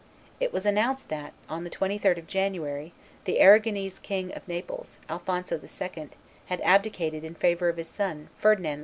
It 0.39 0.51
was 0.51 0.65
announced 0.65 1.09
that, 1.09 1.31
on 1.47 1.63
the 1.63 1.69
23d 1.69 2.17
of 2.17 2.25
January, 2.25 2.91
the 3.25 3.37
Arragonese 3.39 3.99
King 4.01 4.33
of 4.33 4.47
Naples, 4.47 4.97
Alphonso 5.07 5.59
II., 5.61 6.09
had 6.47 6.59
abdicated 6.61 7.23
in 7.23 7.35
favor 7.35 7.69
of 7.69 7.77
his 7.77 7.87
son, 7.89 8.29
Ferdinand 8.35 8.79
II. 8.79 8.79